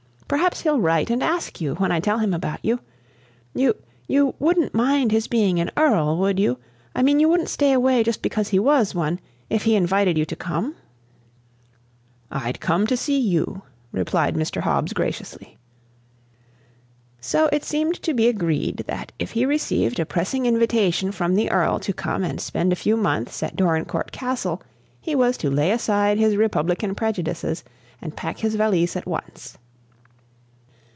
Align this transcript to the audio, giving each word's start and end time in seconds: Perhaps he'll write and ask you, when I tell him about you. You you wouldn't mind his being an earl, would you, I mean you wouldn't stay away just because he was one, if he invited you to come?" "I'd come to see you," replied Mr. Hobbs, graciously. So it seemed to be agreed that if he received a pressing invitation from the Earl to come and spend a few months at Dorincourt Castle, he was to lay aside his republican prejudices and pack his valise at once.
Perhaps 0.31 0.61
he'll 0.61 0.79
write 0.79 1.09
and 1.09 1.21
ask 1.21 1.59
you, 1.59 1.75
when 1.75 1.91
I 1.91 1.99
tell 1.99 2.19
him 2.19 2.33
about 2.33 2.63
you. 2.63 2.79
You 3.53 3.75
you 4.07 4.33
wouldn't 4.39 4.73
mind 4.73 5.11
his 5.11 5.27
being 5.27 5.59
an 5.59 5.71
earl, 5.75 6.15
would 6.19 6.39
you, 6.39 6.57
I 6.95 7.01
mean 7.03 7.19
you 7.19 7.27
wouldn't 7.27 7.49
stay 7.49 7.73
away 7.73 8.01
just 8.01 8.21
because 8.21 8.47
he 8.47 8.57
was 8.57 8.95
one, 8.95 9.19
if 9.49 9.63
he 9.63 9.75
invited 9.75 10.17
you 10.17 10.23
to 10.23 10.35
come?" 10.37 10.77
"I'd 12.31 12.61
come 12.61 12.87
to 12.87 12.95
see 12.95 13.19
you," 13.19 13.63
replied 13.91 14.35
Mr. 14.35 14.61
Hobbs, 14.61 14.93
graciously. 14.93 15.57
So 17.19 17.49
it 17.51 17.65
seemed 17.65 18.01
to 18.01 18.13
be 18.13 18.29
agreed 18.29 18.85
that 18.87 19.11
if 19.19 19.31
he 19.31 19.45
received 19.45 19.99
a 19.99 20.05
pressing 20.05 20.45
invitation 20.45 21.11
from 21.11 21.35
the 21.35 21.51
Earl 21.51 21.77
to 21.79 21.91
come 21.91 22.23
and 22.23 22.39
spend 22.39 22.71
a 22.71 22.77
few 22.77 22.95
months 22.95 23.43
at 23.43 23.57
Dorincourt 23.57 24.13
Castle, 24.13 24.61
he 25.01 25.13
was 25.13 25.35
to 25.39 25.49
lay 25.51 25.71
aside 25.71 26.17
his 26.17 26.37
republican 26.37 26.95
prejudices 26.95 27.65
and 28.01 28.15
pack 28.15 28.37
his 28.39 28.55
valise 28.55 28.95
at 28.95 29.05
once. 29.05 29.57